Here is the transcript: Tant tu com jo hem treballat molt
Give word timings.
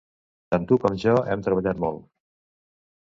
Tant 0.53 0.63
tu 0.71 0.77
com 0.85 0.97
jo 1.03 1.13
hem 1.33 1.45
treballat 1.49 1.83
molt 1.85 2.03